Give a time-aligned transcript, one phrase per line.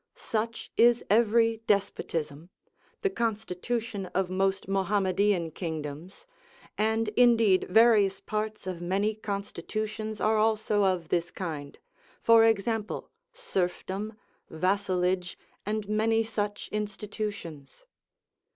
[0.15, 2.49] Such is every despotism,
[3.03, 6.25] the constitution of most Mohammedan kingdoms;
[6.75, 11.77] and indeed various parts of many constitutions are also of this kind;
[12.19, 14.13] for example, serfdom,
[14.49, 15.37] vassalage,
[15.67, 17.85] and many such institutions.